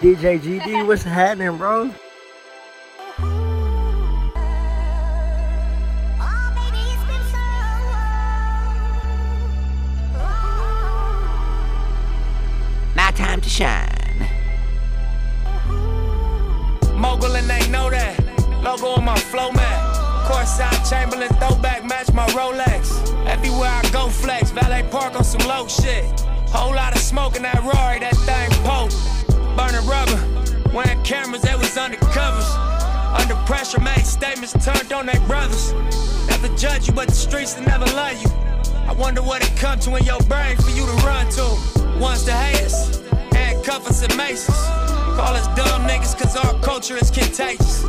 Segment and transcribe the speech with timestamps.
[0.00, 1.92] DJ GD, what's happening, bro?
[12.94, 13.88] My time to shine.
[16.94, 18.20] Mogul and they know that.
[18.62, 19.96] Logo on my flow mat.
[20.30, 23.16] Courtside Chamberlain throwback match my Rolex.
[23.26, 24.52] Everywhere I go flex.
[24.52, 26.04] Valet park on some low shit.
[26.50, 29.17] Whole lot of smoke in that Rory, that thing poke.
[29.68, 30.72] Burning rubber.
[30.72, 32.48] Wearing cameras, they was undercovers.
[33.20, 35.74] Under pressure, made statements turned on their brothers.
[36.26, 38.30] Never judge you, but the streets will never love you.
[38.88, 41.44] I wonder what it come to in your brain for you to run to.
[42.00, 44.56] Once the haters, handcuff us and maces.
[45.18, 47.82] Call us dumb niggas cause our culture is contagious.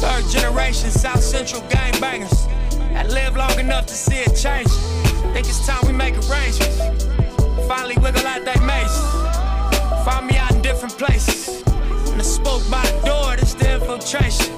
[0.00, 2.46] Third generation South Central gang bangers.
[2.94, 4.70] That live long enough to see it change.
[5.34, 7.04] Think it's time we make arrangements.
[7.68, 8.96] Finally wiggle out that maze.
[10.06, 10.37] Find me
[10.68, 11.62] different places.
[12.10, 14.54] In the spoke by the door, this the infiltration.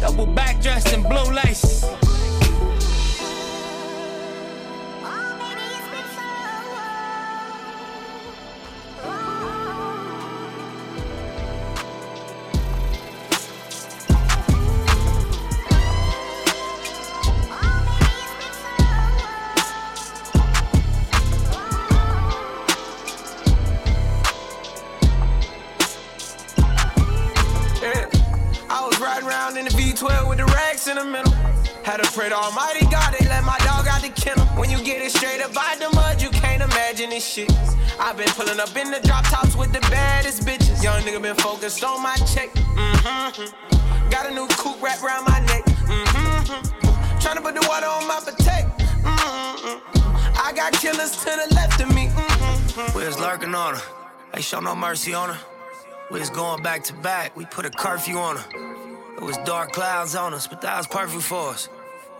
[0.00, 2.07] Double back dressed in blue laces.
[38.70, 40.82] Up in the drop tops with the baddest bitches.
[40.82, 42.50] Young nigga been focused on my check.
[42.54, 44.10] Mm-hmm.
[44.10, 45.64] Got a new coupe wrapped around my neck.
[45.64, 47.18] Mm-hmm.
[47.20, 48.78] Trying to put the water on my protect.
[48.78, 50.40] Mm-hmm.
[50.40, 52.08] I got killers to the left of me.
[52.08, 52.98] Mm-hmm.
[52.98, 53.82] We was lurking on her.
[54.34, 55.40] Ain't show no mercy on her.
[56.10, 57.36] We was going back to back.
[57.36, 59.16] We put a curfew on her.
[59.16, 61.68] It was dark clouds on us, but that was perfect for us.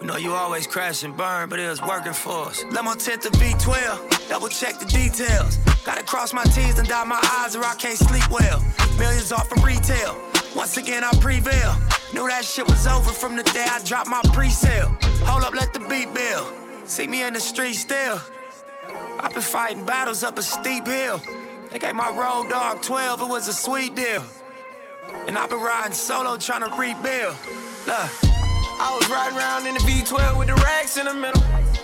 [0.01, 2.65] We know you always crash and burn, but it was working for us.
[2.71, 5.59] Let my tent to V12, double check the details.
[5.89, 8.63] Gotta cross my T's and dot my I's or I can't sleep well.
[8.99, 10.21] Millions off from retail.
[10.55, 11.75] Once again, I prevail.
[12.13, 14.95] Knew that shit was over from the day I dropped my pre-sale.
[15.25, 16.53] Hold up, let the beat build.
[16.85, 18.21] See me in the street still.
[19.19, 21.23] I've been fighting battles up a steep hill.
[21.71, 24.23] They gave my road dog 12, it was a sweet deal.
[25.27, 27.35] And I've been riding solo trying to rebuild.
[27.87, 28.11] Look.
[28.81, 31.43] I was riding around in the V12 with the racks in the middle.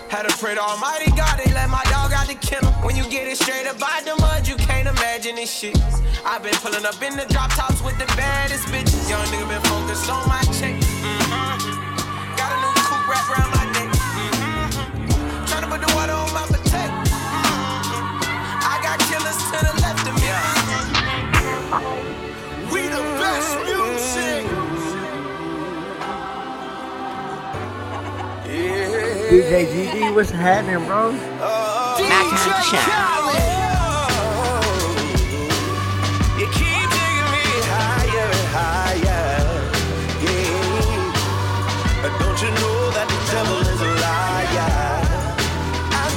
[0.09, 2.71] Had to pray to Almighty God, they let my dog out the kennel.
[2.85, 5.77] When you get it straight up out the mud, you can't imagine this shit.
[6.25, 9.09] I've been pulling up in the drop tops with the baddest bitches.
[9.11, 10.75] Young nigga been focused on my check.
[10.79, 12.37] Mm-hmm.
[12.37, 13.91] Got a new coupe wrapped around my neck.
[13.91, 15.47] Mm-hmm.
[15.47, 16.93] Trying to put the water on my protect.
[17.11, 18.71] Mm-hmm.
[18.71, 20.31] I got killers to the left of me.
[22.71, 24.54] We the best music.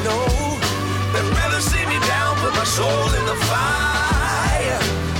[0.03, 0.27] Know
[1.13, 4.79] they'd rather see me down, put my soul in the fire.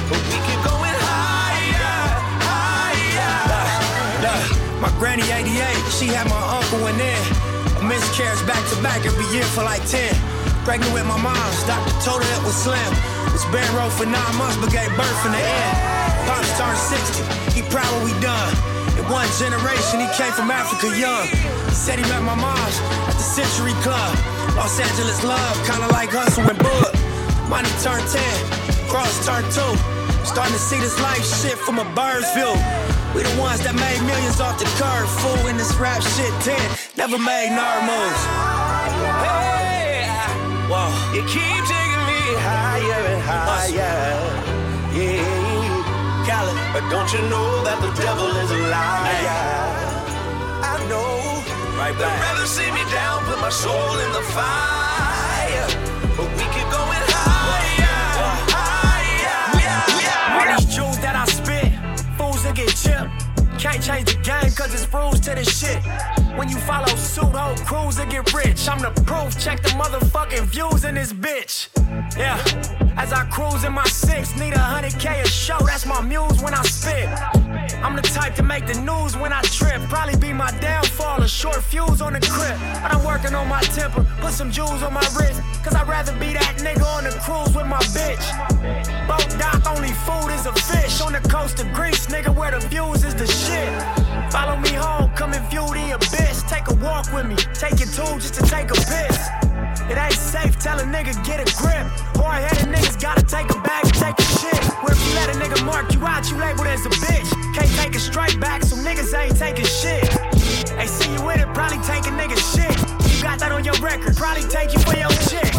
[0.10, 1.98] But we keep going higher,
[2.46, 3.38] higher.
[4.22, 7.47] Look, my granny 88, she had my uncle in there.
[7.88, 10.12] Miscarriage back to back every year for like 10.
[10.68, 12.92] Pregnant with my mom's, doctor told her it was slim.
[13.32, 15.76] Was bed row for nine months, but gave birth in the end.
[16.28, 17.24] Pops turned 60,
[17.56, 18.52] he proud what we done.
[19.00, 21.32] In one generation, he came from Africa young.
[21.72, 22.76] He said he met my mom's
[23.08, 24.12] at the Century Club.
[24.60, 26.92] Los Angeles love, kinda like hustle and bud.
[27.48, 28.20] Money turned 10,
[28.92, 29.64] cross turned 2.
[30.28, 32.52] Starting to see this life shit from a bird's view.
[33.18, 35.10] We the ones that made millions off the curve.
[35.26, 36.54] Fool in this rap shit 10.
[37.02, 38.22] Never made nerd moves.
[39.26, 40.06] Hey,
[40.70, 40.86] Whoa.
[41.18, 44.22] you keep taking me higher and higher.
[44.94, 46.30] Yeah.
[46.30, 46.62] Khaled.
[46.70, 49.34] But don't you know that the devil is a liar?
[50.62, 51.42] I know.
[51.74, 52.22] Right back.
[52.22, 55.27] They'd rather see me down, put my soul in the fire.
[63.70, 65.84] Can't change the game cause it's rules to this shit.
[66.38, 68.66] When you follow suit, whole crews that get rich.
[68.70, 71.68] I'm the proof, check the motherfucking views in this bitch.
[72.18, 72.38] Yeah,
[72.96, 76.42] as I cruise in my six, need a hundred K a show, that's my muse
[76.42, 77.10] when I spit.
[77.84, 81.28] I'm the type to make the news when I trip, probably be my downfall a
[81.28, 82.58] short fuse on the crib.
[82.82, 85.42] But I'm working on my temper, put some jewels on my wrist.
[85.64, 88.26] Cause I'd rather be that nigga on the cruise with my bitch.
[89.08, 91.02] Boat dock, only food is a fish.
[91.02, 93.72] On the coast of Greece, nigga, where the views is the shit.
[94.32, 96.44] Follow me home, come and view the abyss.
[96.44, 99.57] Take a walk with me, take your tool just to take a piss.
[99.90, 101.88] It ain't safe, tell a nigga get a grip.
[102.20, 104.64] Hard headed niggas gotta take a and take a shit.
[104.84, 107.30] What if you let a nigga mark you out, you labeled as a bitch?
[107.56, 110.04] Can't take a strike back, so niggas ain't taking shit.
[110.76, 112.76] They see you with it, probably take a nigga shit.
[113.16, 115.56] You got that on your record, probably take you for your chick.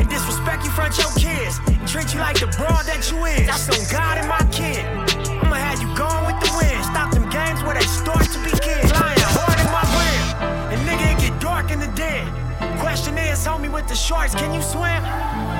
[0.00, 1.60] And disrespect you front your kids.
[1.66, 3.46] And treat you like the broad that you is.
[3.46, 4.82] That's on God and my kid.
[5.44, 6.84] I'ma have you going with the wind.
[6.84, 8.63] Stop them games where they start to begin.
[13.34, 15.02] Question is, homie with the shorts, can you swim?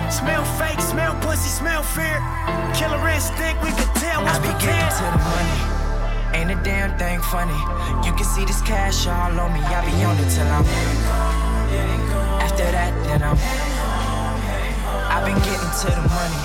[0.06, 2.22] Smell fake, smell pussy, smell fear.
[2.70, 4.94] Killer instinct, we can tell what's I be prepared.
[4.94, 5.58] to the money.
[6.38, 7.58] Ain't a damn thing funny.
[8.06, 9.58] You can see this cash all on me.
[9.58, 10.64] I be on it till I'm.
[12.46, 13.38] After that, then I'm.
[15.10, 16.42] I've been getting to the money.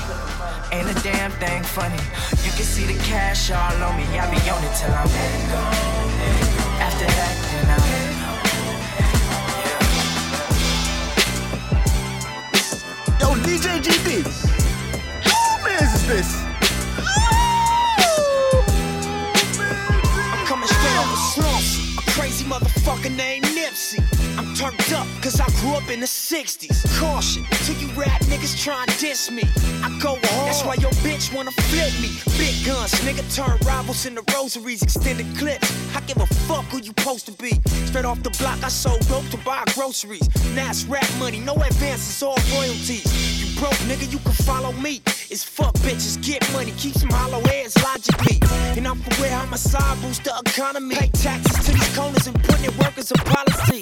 [0.73, 2.01] Ain't a damn thing funny.
[2.41, 4.05] You can see the cash all on me.
[4.17, 5.05] I be on it till I'm.
[6.81, 7.48] After that,
[13.49, 14.09] DJ GD.
[15.25, 16.29] Who is this?
[20.31, 21.97] I'm coming straight off the slumps.
[21.97, 24.03] A crazy motherfucker named Nipsey.
[24.37, 26.99] I'm turned up cause I grew up in the 60s.
[26.99, 29.41] Caution to you rap niggas try and diss me.
[29.81, 30.47] I go hard.
[30.47, 32.09] That's why your bitch wanna flip me.
[32.37, 35.67] Big guns, nigga turn rivals into rosaries, extended clips.
[35.95, 37.59] I give a fuck who you supposed to be.
[37.87, 40.29] Straight off the block, I sold dope to buy groceries.
[40.53, 43.38] Now it's rap money, no advances, all royalties.
[43.59, 45.01] Broke, nigga, you can follow me.
[45.29, 48.39] It's fuck bitches, get money, keep some hollow heads logically.
[48.77, 50.95] And I'm for where homicide boost the economy.
[50.95, 53.81] Pay taxes to these corners and putting in workers of policy.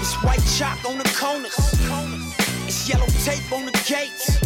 [0.00, 1.58] It's white chalk on the corners.
[2.68, 4.38] It's yellow tape on the gates.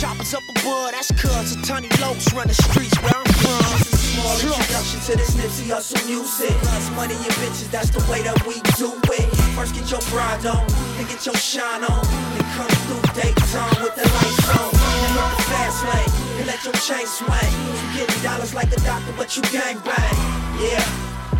[0.00, 3.89] Choppers up above, that's cuz a tiny lokes run the streets where I'm from.
[4.20, 6.50] Small introduction to this Nipsey Hussle music.
[6.60, 9.26] Plus money and bitches, that's the way that we do it.
[9.56, 12.04] First get your bride on, then get your shine on.
[12.36, 14.68] Then come through Daytime with the lights on.
[14.76, 17.52] Then hit the fast lane, and let your chain swing.
[17.96, 20.16] You getting dollars like a doctor, but you gang bang.
[20.60, 20.84] Yeah,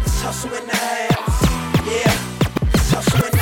[0.01, 1.41] it's hustle in the house.
[1.85, 2.17] Yeah,
[2.73, 3.40] it's hustle in the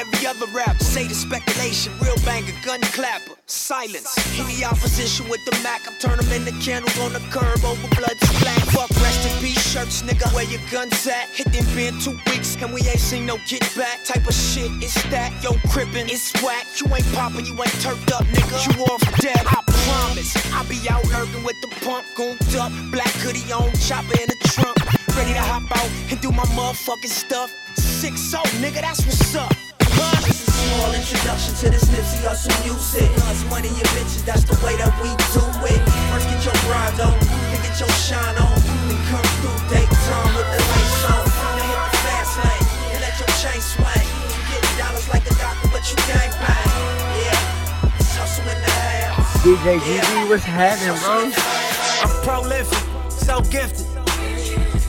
[0.00, 0.82] every other rapper.
[0.82, 3.34] Say the speculation, real banger, gun clapper.
[3.46, 4.08] Silence.
[4.38, 8.16] Any opposition with the Mac, I turn them into candles on the curb over blood
[8.18, 8.60] splat.
[8.72, 10.32] Fuck rest in peace shirts, nigga.
[10.34, 11.28] Where your guns at?
[11.28, 14.04] Hit them been two weeks and we ain't seen no get back.
[14.04, 15.30] Type of shit it's that?
[15.42, 16.66] Yo, crippin', it's whack.
[16.80, 18.56] You ain't poppin', you ain't turfed up, nigga.
[18.66, 20.32] You off dead, I promise.
[20.54, 22.72] I be out lurking with the pump, gooned up.
[22.90, 24.78] Black hoodie on, chopper in the trunk.
[25.16, 27.52] Ready to hop out and do my motherfucking stuff.
[27.76, 29.69] Six so, nigga, that's what's up.
[30.00, 30.24] Huh?
[30.24, 33.04] This is a small introduction to this Nipsey Hussle music.
[33.20, 35.80] Guns, money, and bitches, that's the way that we do it.
[36.08, 38.56] First get your bride on, then get your shine on.
[38.88, 41.24] Then come through daytime with the lights on.
[41.52, 42.64] Then hit the fast lane,
[42.96, 44.08] and let your chain swing.
[44.32, 46.72] You getting dollars like a doctor, but you gang bang.
[47.20, 49.44] Yeah, it's hustle in the house.
[49.44, 51.28] DJ GD, what's happening, bro?
[51.28, 52.80] I'm prolific,
[53.12, 53.84] so gifted.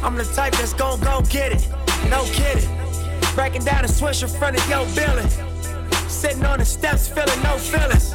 [0.03, 1.67] I'm the type that's gon' go get it.
[2.09, 2.71] No kidding.
[3.35, 5.29] Breaking down a swish in front of your building.
[6.09, 8.13] Sitting on the steps, feeling no feelings.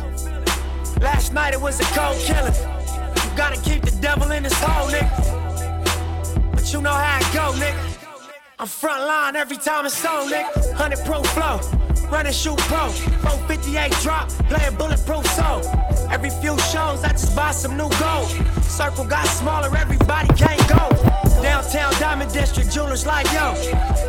[1.01, 2.53] Last night it was a cold killing.
[2.53, 6.53] You gotta keep the devil in his hole, nigga.
[6.53, 7.97] But you know how it go, nigga.
[8.59, 10.55] I'm front line every time it's on, nigga.
[10.69, 11.61] 100 pro flow,
[12.11, 12.89] running shoot pro.
[12.89, 15.86] 458 drop, playing bulletproof soul.
[16.11, 18.29] Every few shows, I just buy some new gold.
[18.63, 20.89] Circle got smaller, everybody can't go.
[21.43, 23.55] Downtown Diamond District, jewelers like yo.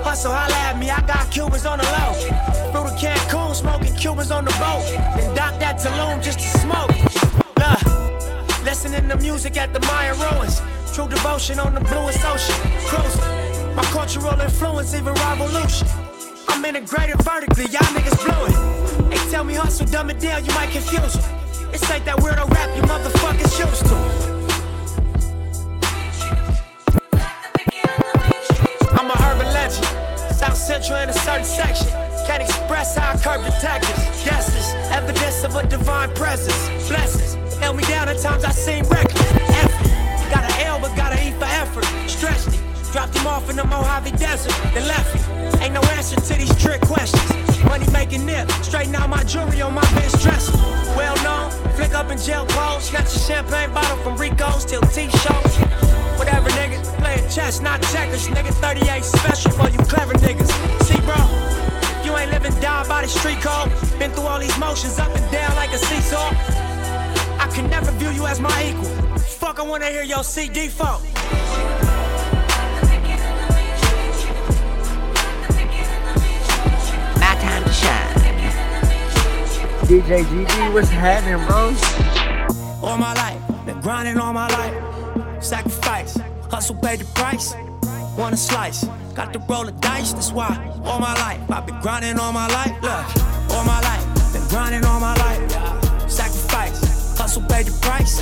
[0.04, 2.14] Hustle, holla at me, I got Cubans on the low.
[2.72, 4.84] Through the Cancun, smoking Cubans on the boat.
[5.18, 6.92] Then dock that Tulum just to smoke.
[7.58, 10.62] Look, listening to music at the Mayan ruins.
[10.94, 12.56] True devotion on the bluest ocean.
[12.86, 13.76] Cruising.
[13.76, 15.88] My cultural influence, even revolution.
[16.48, 19.10] I'm integrated vertically, y'all niggas blew it.
[19.10, 21.47] They tell me hustle, dumb it down, you might confuse them.
[21.72, 23.96] This like that weirdo rap you motherfuckers used to.
[28.98, 29.86] I'm a urban legend.
[30.36, 31.88] South Central in a certain section.
[32.26, 34.24] Can't express how I curb detectives.
[34.24, 36.90] Guesses, evidence of a divine presence.
[36.90, 39.32] Blessings, held me down at times I seem reckless.
[39.32, 41.86] Effort, got an L but got an E for effort.
[42.10, 45.62] Stretched it, dropped him off in the Mojave Desert, then left him.
[45.62, 47.47] Ain't no answer to these trick questions.
[47.68, 50.56] Money making nip, straighten out my jewelry on my bench dresser.
[50.96, 52.86] Well known, flick up in jail clothes.
[52.86, 55.54] Snatch a champagne bottle from Rico's till T shows.
[56.18, 58.28] Whatever, nigga, play chess, not checkers.
[58.28, 60.50] Nigga 38 special for you clever niggas.
[60.84, 61.20] See, bro,
[62.06, 63.70] you ain't living down by the street code.
[64.00, 66.30] Been through all these motions up and down like a seesaw.
[67.40, 69.18] I can never view you as my equal.
[69.20, 71.87] Fuck, I wanna hear your CD phone.
[79.88, 81.72] DJ GD, what's happening, bro?
[82.84, 85.42] All my life, been grinding all my life.
[85.42, 86.20] Sacrifice,
[86.52, 87.54] hustle, pay the price.
[88.18, 88.84] Want a slice,
[89.16, 90.52] got to roll the dice, that's why.
[90.84, 92.76] All my life, I've been grinding all my life.
[92.82, 96.12] Look, all my life, been grinding all my life.
[96.12, 98.22] Sacrifice, hustle, pay the price.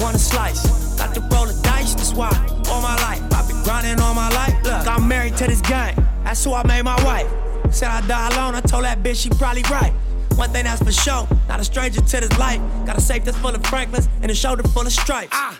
[0.00, 0.62] Want a slice,
[0.96, 2.30] got to roll the dice, that's why.
[2.70, 4.54] All my life, I've been grinding all my life.
[4.62, 7.26] Look, I'm married to this game, that's who I made my wife.
[7.74, 9.92] Said I die alone, I told that bitch she probably right.
[10.36, 12.60] One thing that's for sure, not a stranger to this life.
[12.86, 15.32] Got a safe that's full of Franklins and a shoulder full of stripes.
[15.32, 15.56] I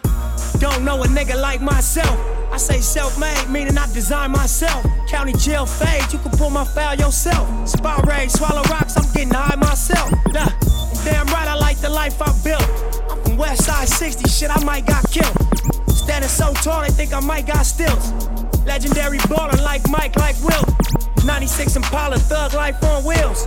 [0.58, 2.18] don't know a nigga like myself.
[2.52, 4.84] I say self-made, meaning I design myself.
[5.08, 7.68] County jail fade, you can pull my file yourself.
[7.68, 10.10] Spot raid, swallow rocks, I'm getting high myself.
[10.32, 10.50] Nah,
[11.04, 12.62] damn right, I like the life I built.
[13.10, 15.36] I'm from West Side 60, shit, I might got killed.
[15.88, 18.12] Standing so tall, they think I might got stills.
[18.66, 20.64] Legendary baller like Mike, like Will.
[21.24, 23.46] 96 Impala, thug life on wheels.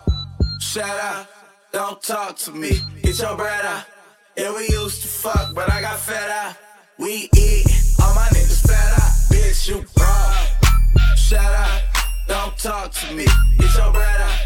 [0.73, 0.85] broke.
[0.85, 1.27] out.
[1.71, 2.79] Don't talk to me.
[3.01, 3.85] Get your bread out.
[4.37, 6.57] Yeah, we used to fuck, but I got fed up.
[6.97, 7.65] We eat.
[8.01, 9.11] All my niggas fed up.
[9.29, 11.17] Bitch, you broke.
[11.17, 11.81] Shut up.
[12.27, 13.25] Don't talk to me.
[13.57, 14.39] Get your bread out.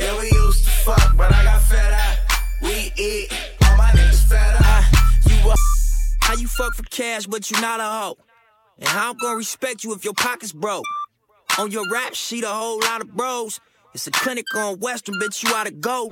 [0.00, 2.18] Yeah, we used to fuck, but I got fed up.
[2.62, 3.32] We eat.
[3.64, 4.64] All my niggas fed up.
[4.64, 4.82] Uh,
[5.26, 5.54] you a
[6.20, 8.18] how you fuck for cash, but you not a hoe.
[8.78, 10.84] And how I'm gonna respect you if your pockets broke.
[11.58, 13.58] On your rap sheet, a whole lot of bros.
[13.94, 16.08] It's a clinic on Western, bitch, you oughta go.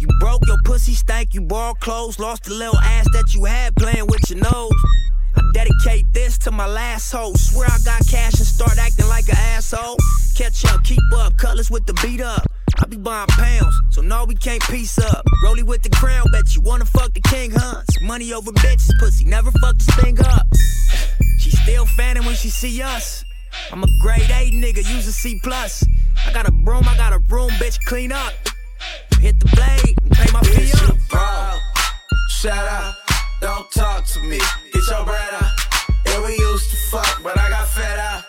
[0.00, 3.76] You broke, your pussy stank, you borrowed clothes, lost the little ass that you had
[3.76, 4.72] playing with your nose.
[5.36, 7.34] I dedicate this to my last hoe.
[7.34, 9.96] Swear I got cash and start acting like an asshole.
[10.34, 12.42] Catch up, keep up, cutlass with the beat up.
[12.78, 15.22] I be buying pounds, so no, we can't piece up.
[15.44, 17.82] Rolly with the crown, bet you wanna fuck the king, huh?
[18.00, 20.46] Money over bitches, pussy, never fuck this thing up.
[21.38, 23.24] She still fanning when she see us.
[23.72, 25.84] I'm a grade A nigga, use a C plus.
[26.26, 28.32] I got a broom, I got a broom, bitch, clean up.
[29.20, 30.96] Hit the blade and pay my fee up.
[31.08, 31.60] broke.
[32.30, 32.96] Shut up.
[33.40, 34.38] Don't talk to me.
[34.72, 35.50] Get your bread out.
[36.06, 38.19] Yeah, we used to fuck, but I got fed up.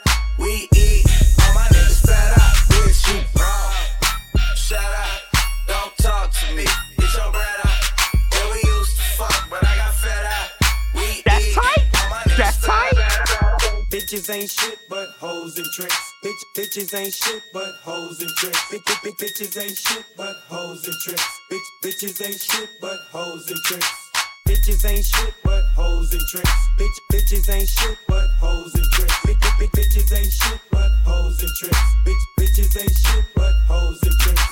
[14.12, 16.14] Bitches ain't shit but hoes and tricks.
[16.22, 18.60] Bitch, bitches ain't shit but hoes and tricks.
[18.70, 21.40] Bitch, bitch, bitch, bitches ain't shit but hoes and tricks.
[21.50, 24.10] Bitch, bitches ain't shit but hoes and tricks.
[24.46, 26.52] Bitches ain't shit but hoes and tricks.
[26.78, 29.16] Bitch, bitches ain't shit but hoes and tricks.
[29.26, 31.80] Bitch, bitches ain't shit but hoes and tricks.
[32.06, 34.51] Bitch, bitches ain't shit but hoes and tricks.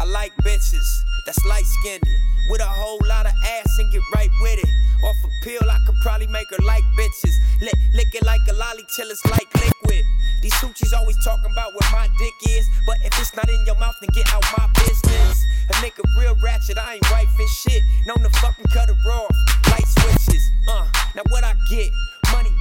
[0.00, 2.02] I like bitches that's light skinned
[2.48, 4.70] with a whole lot of ass and get right with it.
[5.04, 7.36] Off a pill, I could probably make her like bitches.
[7.60, 10.04] Lick, lick it like a lolly till it's like liquid.
[10.40, 13.76] These hoochies always talking about where my dick is, but if it's not in your
[13.76, 15.36] mouth, then get out my business.
[15.68, 17.82] And make a nigga real ratchet, I ain't right for shit.
[18.06, 19.36] Known to fucking cut her off.
[19.68, 20.88] Light switches, uh.
[21.14, 21.92] Now what I get?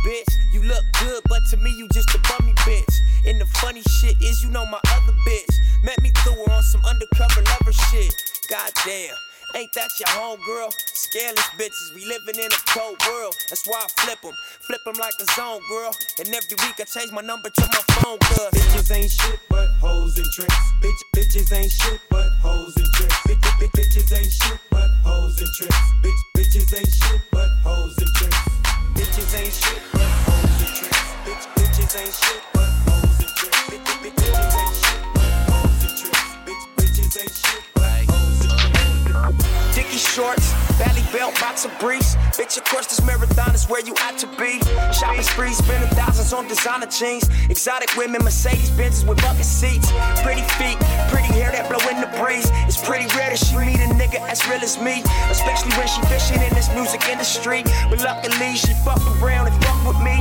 [0.05, 0.31] Bitch.
[0.53, 2.95] You look good, but to me you just a bummy bitch.
[3.25, 6.63] And the funny shit is, you know my other bitch met me through her on
[6.63, 8.13] some undercover lover shit.
[8.49, 9.15] Goddamn.
[9.55, 10.69] Ain't that your homegirl?
[10.93, 13.33] Scaleless bitches, we living in a cold world.
[13.49, 15.91] That's why I flip them, flip them like a zone, girl.
[16.19, 18.53] And every week I change my number to my phone, cuz.
[18.53, 20.55] Bitches ain't shit but hoes and tricks.
[20.83, 23.15] Bitch, bitches ain't shit but hoes and tricks.
[23.25, 25.81] Bitch, bitches ain't shit but hoes and tricks.
[26.03, 28.58] Bitch, bitches ain't shit but hoes and tricks.
[28.99, 31.15] Bitches ain't shit but hoes and tricks.
[31.23, 33.61] Bitch, bitches ain't shit but hoes and tricks.
[33.71, 36.27] Bitch, bitch, bitches ain't shit but hoes and tricks.
[36.43, 39.99] Bitch, bitches ain't shit but hoes and tricks.
[39.99, 42.15] Shorts, valley belt, boxer briefs.
[42.49, 44.57] Bitch, of course, this marathon is where you ought to be.
[44.91, 47.29] Shopping sprees, spending thousands on designer jeans.
[47.47, 49.91] Exotic women, Mercedes Benzes with bucket seats.
[50.25, 50.81] Pretty feet,
[51.13, 52.49] pretty hair that blow in the breeze.
[52.65, 55.03] It's pretty rare that she meet a nigga as real as me.
[55.29, 57.61] Especially when she fishing in this music industry.
[57.85, 60.17] But luckily, she fuck around and fuck with me.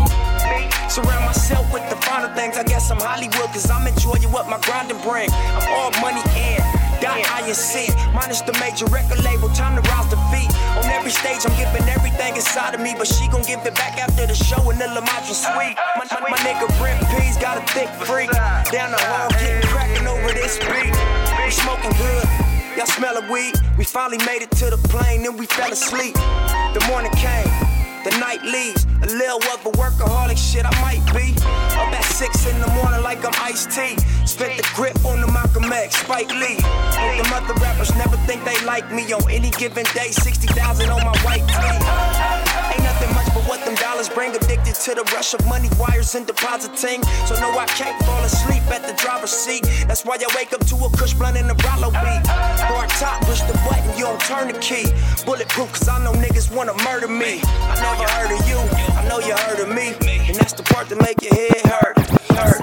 [0.93, 2.59] Surround myself with the finer things.
[2.59, 5.33] I guess I'm Hollywood, cause I'm enjoying what my grinding bring.
[5.33, 6.88] I'm all money in.
[7.01, 10.51] Dot INC, minus the major record label, time to rouse the feet.
[10.79, 13.99] On every stage, I'm giving everything inside of me, but she gon' give it back
[13.99, 15.79] after the show in the Lamatra suite.
[15.95, 18.31] My, my, my nigga Brent P's got a thick freak.
[18.75, 20.91] Down the hall, getting cracking over this beat.
[21.47, 22.27] We smoking good,
[22.77, 23.55] y'all smell a weed.
[23.79, 26.15] We finally made it to the plane, then we fell asleep.
[26.15, 27.47] The morning came,
[28.11, 28.87] the night leaves.
[29.03, 31.35] A little a workaholic shit, I might be.
[31.77, 33.97] Up at six in the morning like I'm iced tea.
[34.27, 36.59] Spent the grip on the Malcolm X, Spike Lee.
[36.61, 39.13] Hope the other rappers never think they like me.
[39.13, 42.48] On any given day, 60,000 on my white tee.
[42.99, 44.35] Nothing much but what them dollars bring.
[44.35, 47.03] Addicted to the rush of money, wires and depositing.
[47.27, 49.63] So no, I can't fall asleep at the driver's seat.
[49.87, 52.27] That's why I wake up to a kush blunt and a Rollo beat.
[52.27, 54.91] Hard top, push the button, you don't turn the key.
[55.25, 57.41] Bulletproof, cause I know niggas wanna murder me.
[57.45, 58.59] I never heard of you,
[58.99, 59.95] I know you heard of me.
[60.27, 61.99] And that's the part that make your head hurt.
[62.35, 62.58] Hurt.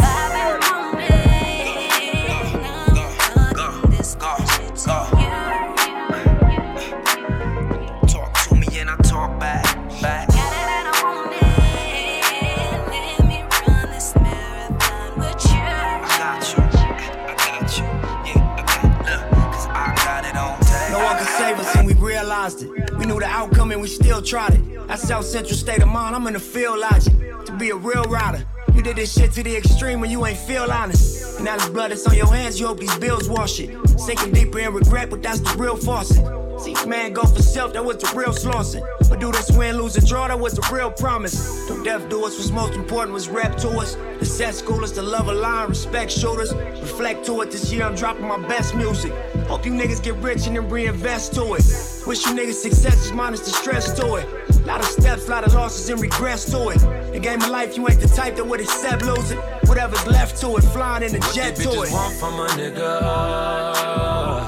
[25.15, 27.13] South Central state of mind, I'm in the field logic.
[27.45, 28.45] To be a real rider.
[28.73, 31.37] You did this shit to the extreme when you ain't feel honest.
[31.37, 33.69] And now this blood that's on your hands, you hope these bills wash it.
[33.97, 36.17] Sinking deeper in regret, but that's the real faucet.
[36.59, 38.83] See, man, go for self, that was the real slaughing.
[39.09, 41.65] But do this win, lose, and draw, that was the real promise.
[41.67, 43.95] Don't deaf do us, what's most important was rap to us.
[44.19, 46.53] The set schoolers, the love of line, respect shooters.
[46.53, 49.13] Reflect to it, this year I'm dropping my best music.
[49.47, 51.63] Hope you niggas get rich and then reinvest to it.
[52.05, 54.44] Wish you niggas success minus the stress to it.
[54.65, 56.79] Lot of steps, lot of losses and regrets to it.
[57.13, 59.37] The game of life, you ain't the type that would accept losing.
[59.65, 61.91] Whatever's left to it, flying in a jet to it.
[61.91, 62.99] want from a nigga?
[63.03, 64.41] Uh,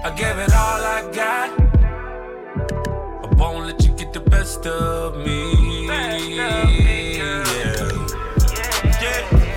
[0.04, 1.50] I gave it all I got.
[3.24, 5.86] I won't let you get the best of me.
[5.86, 6.68] Yeah.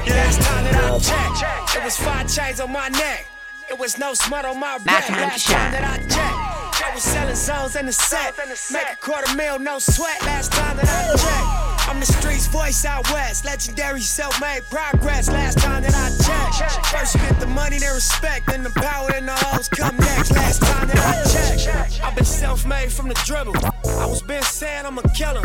[0.08, 3.31] Last time that I checked, it was five chains on my neck.
[3.72, 5.06] It was no smut on my back.
[5.06, 5.72] time to Last time shine.
[5.72, 8.36] that I checked, I was selling zones in the set.
[8.70, 10.22] Make a quarter mil, no sweat.
[10.24, 13.46] Last time that I checked, I'm the streets voice out west.
[13.46, 15.30] Legendary self-made progress.
[15.30, 19.10] Last time that I checked, first you get the money, then respect, then the power
[19.16, 20.32] and the hoes come next.
[20.32, 21.24] Last time that I
[21.64, 23.56] checked, I've been self-made from the dribble.
[24.02, 25.44] I was been saying I'm a killer.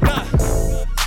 [0.00, 0.22] Nah.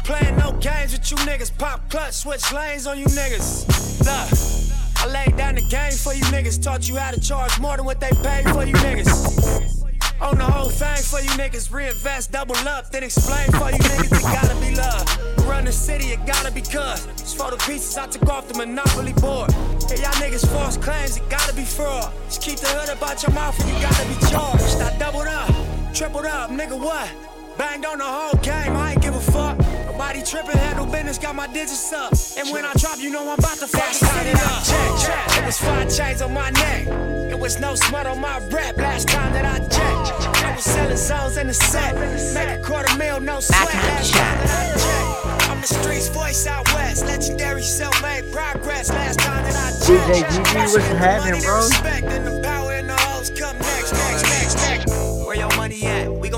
[0.04, 1.58] Playing no games with you niggas.
[1.58, 3.64] Pop clutch, switch lanes on you niggas.
[4.04, 4.67] Look,
[5.08, 6.62] Laid down the game for you niggas.
[6.62, 9.84] Taught you how to charge more than what they paid for you niggas.
[10.20, 11.72] On the whole thing for you niggas.
[11.72, 14.12] Reinvest, double up, then explain for you niggas.
[14.12, 15.48] It gotta be love.
[15.48, 17.08] Run the city, it gotta be cuz.
[17.20, 19.52] It's for the pieces I took off the monopoly board.
[19.88, 22.12] Hey, y'all niggas false claims, it gotta be fraud.
[22.26, 24.82] Just keep the hood about your mouth and you gotta be charged.
[24.82, 25.50] I doubled up,
[25.94, 27.10] tripled up, nigga, what?
[27.58, 29.58] Banged on the whole game, I ain't give a fuck.
[29.98, 32.14] Nobody tripping, handle business, got my digits up.
[32.38, 34.64] And when I drop, you know I'm about to fuck the city up.
[34.64, 35.42] Check, check.
[35.42, 36.86] It was five chains on my neck.
[37.32, 40.44] It was no smut on my rap last time that I checked.
[40.46, 41.96] I was selling zones in the set.
[42.36, 43.74] Make a quarter mil, no sweat.
[43.74, 45.50] Last time that I checked.
[45.50, 47.04] I'm the streets voice out west.
[47.08, 48.92] Legendary self-made progress.
[48.92, 50.14] Last time that I checked.
[50.14, 51.68] DJ GD, what's you get the happening, bro?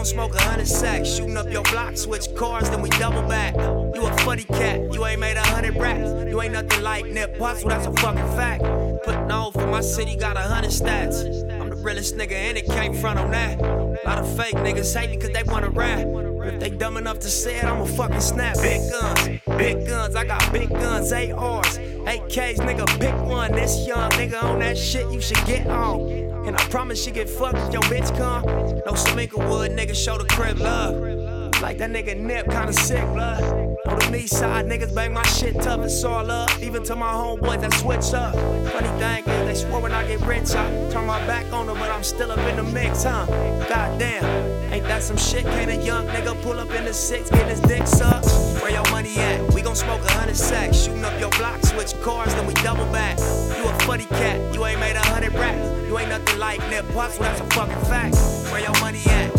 [0.09, 1.07] Smoke a hundred sacks.
[1.07, 3.53] Shooting up your block, switch cars, then we double back.
[3.55, 6.27] You a funny cat, you ain't made a hundred raps.
[6.27, 8.63] You ain't nothing like Nip Hussle, that's a fucking fact.
[9.03, 11.21] Putting on for my city, got a hundred stats.
[11.61, 13.61] I'm the realest nigga, and it can't front on that.
[14.03, 15.99] lot of fake niggas hate me cause they wanna rap.
[15.99, 18.55] If they dumb enough to say it, I'ma fucking snap.
[18.55, 19.27] Big guns,
[19.59, 23.51] big guns, I got big guns, ARs, AKs, nigga, pick one.
[23.51, 26.01] This young nigga on that shit, you should get on.
[26.47, 28.43] And I promise she get fucked if your bitch come.
[28.45, 31.18] No Samika Wood, nigga, show the crib love.
[31.61, 33.43] Like that nigga Nip, kinda sick, blood.
[33.85, 36.49] On the east side, niggas bang my shit tough, it's all up.
[36.61, 38.33] Even to my homeboys that switch up.
[38.71, 41.77] Funny thing is, they swore when I get rich, I turn my back on them,
[41.77, 43.25] but I'm still up in the mix, huh?
[43.67, 44.23] Goddamn,
[44.71, 45.43] ain't that some shit?
[45.43, 48.27] Can't a young nigga pull up in the six, get his dick sucked?
[48.61, 49.53] Where your money at?
[49.53, 52.85] We gon' smoke a hundred sacks, shooting up your block, switch cars, then we double
[52.93, 53.19] back.
[53.19, 55.87] You a funny cat, you ain't made a hundred raps.
[55.87, 58.15] You ain't nothing like Nip Hussle, that's a fucking fact.
[58.51, 59.38] Where your money at?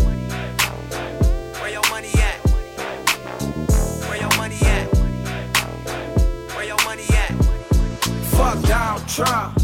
[9.13, 9.59] Trump.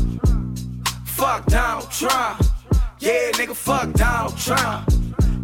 [1.05, 2.41] Fuck Donald Trump.
[2.99, 4.89] Yeah, nigga, fuck Donald Trump.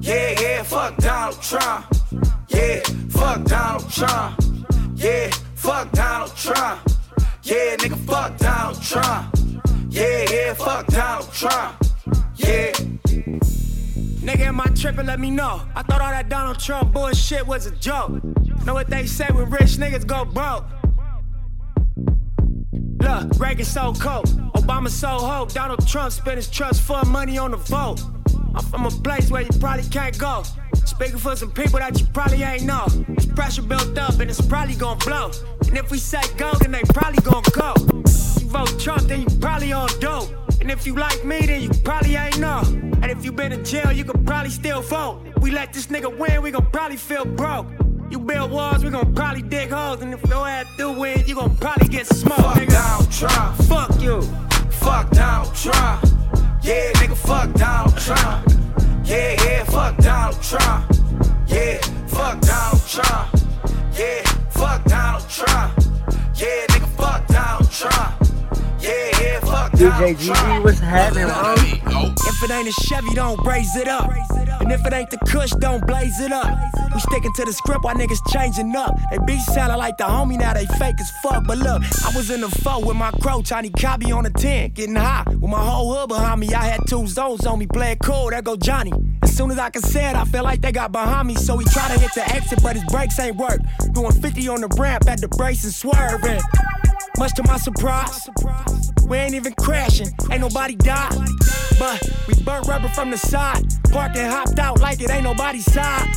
[0.01, 1.85] Yeah, yeah, fuck Donald Trump.
[2.49, 4.43] Yeah, fuck Donald Trump.
[4.95, 6.81] Yeah, fuck Donald Trump.
[7.43, 9.35] Yeah, nigga, fuck Donald Trump.
[9.89, 11.77] Yeah, yeah, fuck Donald Trump.
[12.35, 12.71] Yeah.
[14.27, 15.05] Nigga, am I tripping?
[15.05, 15.61] Let me know.
[15.75, 18.21] I thought all that Donald Trump bullshit was a joke.
[18.65, 20.65] Know what they say when rich niggas go broke?
[23.43, 25.51] Reagan so cold, Obama so hope.
[25.51, 28.01] Donald Trump spent his trust fund money on the vote.
[28.55, 30.43] I'm from a place where you probably can't go.
[30.85, 32.85] Speaking for some people that you probably ain't know.
[32.87, 35.31] There's pressure built up and it's probably gonna blow.
[35.67, 37.73] And if we say go, then they probably gonna go.
[38.39, 40.29] You vote Trump, then you probably on dope.
[40.61, 42.61] And if you like me, then you probably ain't know.
[43.01, 45.21] And if you been in jail, you could probably still vote.
[45.35, 47.67] If we let this nigga win, we gon' probably feel broke.
[48.13, 50.03] You build walls, we gon' probably dig holes.
[50.03, 52.69] And if your ass do win, you gon' probably get smoked, Fuck nigga.
[52.69, 53.55] Donald Trump.
[53.63, 54.21] Fuck you.
[54.69, 56.03] Fuck Donald Trump.
[56.61, 58.47] Yeah, nigga, fuck Donald Trump.
[59.03, 60.91] Yeah, yeah, fuck Donald Trump.
[61.47, 63.29] Yeah, fuck Donald Trump.
[63.97, 64.21] Yeah,
[64.51, 65.72] fuck Donald Trump.
[69.73, 71.55] DJ GD, what's happening, bro?
[71.55, 74.11] If it ain't a Chevy, don't raise it up.
[74.61, 76.57] And if it ain't the Kush, don't blaze it up.
[76.93, 78.95] We sticking to the script while niggas changing up.
[79.11, 81.45] They be sounding like the homie, now they fake as fuck.
[81.45, 84.71] But look, I was in the foe with my crow, tiny copy on the 10,
[84.71, 85.23] getting high.
[85.27, 88.41] With my whole hood behind me, I had two zones on me, playing cool, there
[88.41, 88.93] go Johnny.
[89.23, 91.35] As soon as I can say it, I feel like they got behind me.
[91.35, 93.59] So he try to hit the exit, but his brakes ain't work.
[93.93, 96.41] Doing 50 on the ramp at the brace and swerving.
[97.17, 98.29] Much to my surprise,
[99.07, 101.15] we ain't even crashing, ain't nobody died.
[101.79, 105.71] But we burnt rubber from the side, parked and hopped out like it ain't nobody's
[105.71, 106.07] side.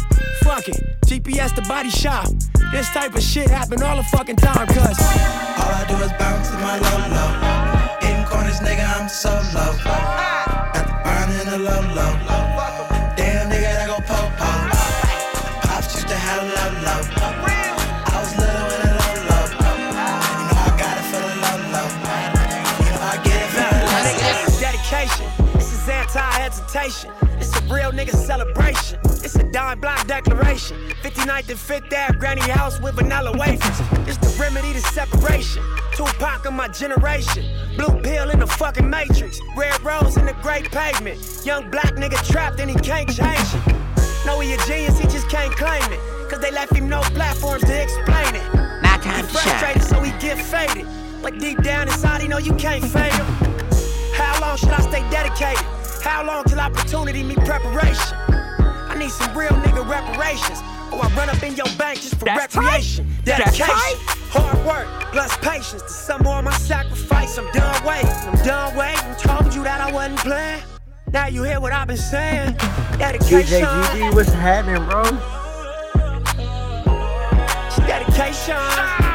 [0.43, 2.29] Fuck it, GPS the body shop.
[2.73, 4.79] This type of shit happen all the fucking time, cuz.
[4.79, 8.09] All I do is bounce in my low low.
[8.09, 10.16] In corners, nigga, I'm so low.
[27.69, 28.99] Real nigga celebration.
[29.25, 30.77] It's a dime block declaration.
[31.03, 33.81] 59th and 5th Ave, granny house with vanilla wafers.
[34.09, 35.63] It's the remedy to separation.
[35.93, 37.45] Tupac of my generation.
[37.77, 39.41] Blue pill in the fucking matrix.
[39.57, 41.43] Red rose in the great pavement.
[41.45, 43.77] Young black nigga trapped and he can't change it.
[44.27, 46.01] Know he a genius, he just can't claim it.
[46.31, 48.55] Cause they left him no platforms to explain it.
[48.83, 50.87] My time to frustrated, so he get faded.
[51.23, 53.27] But deep down inside, he know you can't fade him.
[54.15, 55.76] How long should I stay dedicated?
[56.07, 58.17] How long till opportunity meet preparation?
[58.29, 60.61] I need some real nigga reparations.
[60.93, 63.07] Or I run up in your bank just for That's recreation.
[63.07, 63.25] tight.
[63.25, 63.97] That's Dedication, tight.
[64.31, 65.83] hard work, plus patience.
[65.83, 68.09] To some more of my sacrifice, I'm done waiting.
[68.09, 69.15] I'm done waiting.
[69.17, 70.63] Told you that I wasn't playing.
[71.13, 72.53] Now you hear what I've been saying.
[72.99, 75.03] Dedication, DJ GD, what's happening, bro?
[77.87, 79.06] dedication.